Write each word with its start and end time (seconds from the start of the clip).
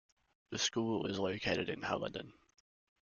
The 0.49 0.57
school 0.57 1.05
is 1.05 1.19
located 1.19 1.69
in 1.69 1.81
Haledon. 1.83 2.33